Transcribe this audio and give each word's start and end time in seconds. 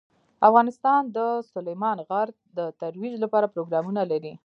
افغانستان 0.47 1.01
د 1.17 1.19
سلیمان 1.53 1.97
غر 2.09 2.27
د 2.57 2.59
ترویج 2.81 3.13
لپاره 3.23 3.51
پروګرامونه 3.53 4.01
لري. 4.11 4.33